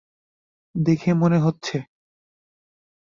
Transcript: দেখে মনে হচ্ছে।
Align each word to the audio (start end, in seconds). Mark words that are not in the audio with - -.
দেখে 0.75 1.11
মনে 1.13 1.37
হচ্ছে। 1.37 1.77